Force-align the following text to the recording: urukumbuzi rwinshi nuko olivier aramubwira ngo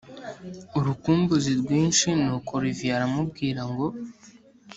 urukumbuzi 0.77 1.51
rwinshi 1.61 2.07
nuko 2.21 2.49
olivier 2.59 2.95
aramubwira 2.97 3.61
ngo 3.71 3.85